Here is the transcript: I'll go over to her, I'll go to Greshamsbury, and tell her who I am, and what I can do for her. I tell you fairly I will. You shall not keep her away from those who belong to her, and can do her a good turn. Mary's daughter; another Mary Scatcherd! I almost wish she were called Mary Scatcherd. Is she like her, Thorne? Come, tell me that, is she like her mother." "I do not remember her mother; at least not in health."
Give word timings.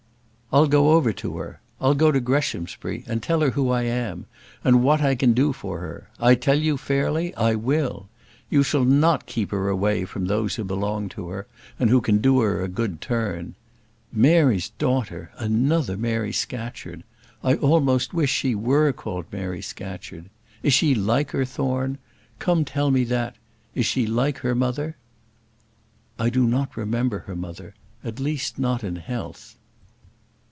I'll 0.53 0.67
go 0.67 0.91
over 0.91 1.13
to 1.13 1.37
her, 1.37 1.61
I'll 1.79 1.93
go 1.93 2.11
to 2.11 2.19
Greshamsbury, 2.19 3.05
and 3.07 3.23
tell 3.23 3.39
her 3.39 3.51
who 3.51 3.69
I 3.69 3.83
am, 3.83 4.25
and 4.65 4.83
what 4.83 4.99
I 5.01 5.15
can 5.15 5.31
do 5.31 5.53
for 5.53 5.79
her. 5.79 6.09
I 6.19 6.35
tell 6.35 6.59
you 6.59 6.75
fairly 6.75 7.33
I 7.35 7.55
will. 7.55 8.09
You 8.49 8.61
shall 8.61 8.83
not 8.83 9.25
keep 9.27 9.51
her 9.51 9.69
away 9.69 10.03
from 10.03 10.25
those 10.25 10.55
who 10.55 10.65
belong 10.65 11.07
to 11.11 11.29
her, 11.29 11.47
and 11.79 12.03
can 12.03 12.17
do 12.17 12.41
her 12.41 12.61
a 12.61 12.67
good 12.67 12.99
turn. 12.99 13.55
Mary's 14.11 14.71
daughter; 14.71 15.31
another 15.37 15.95
Mary 15.95 16.33
Scatcherd! 16.33 17.05
I 17.41 17.53
almost 17.55 18.13
wish 18.13 18.33
she 18.33 18.53
were 18.53 18.91
called 18.91 19.27
Mary 19.31 19.61
Scatcherd. 19.61 20.25
Is 20.63 20.73
she 20.73 20.93
like 20.93 21.31
her, 21.31 21.45
Thorne? 21.45 21.97
Come, 22.39 22.65
tell 22.65 22.91
me 22.91 23.05
that, 23.05 23.37
is 23.73 23.85
she 23.85 24.05
like 24.05 24.39
her 24.39 24.53
mother." 24.53 24.97
"I 26.19 26.29
do 26.29 26.45
not 26.45 26.75
remember 26.75 27.19
her 27.19 27.37
mother; 27.37 27.73
at 28.03 28.19
least 28.19 28.59
not 28.59 28.83
in 28.83 28.97
health." 28.97 29.55